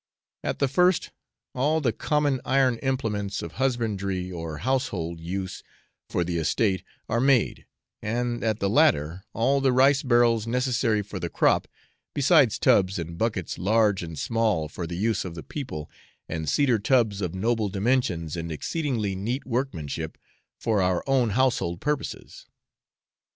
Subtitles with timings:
[0.43, 1.11] At the first
[1.53, 5.61] all the common iron implements of husbandry or household use
[6.09, 7.67] for the estate are made,
[8.01, 11.67] and at the latter all the rice barrels necessary for the crop,
[12.15, 15.87] besides tubs and buckets large and small for the use of the people,
[16.27, 20.17] and cedar tubs of noble dimensions and exceedingly neat workmanship,
[20.59, 22.47] for our own household purposes.